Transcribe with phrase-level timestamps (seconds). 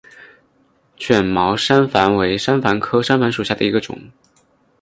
[0.97, 3.99] 卷毛山矾为山矾科山矾属下的一个种。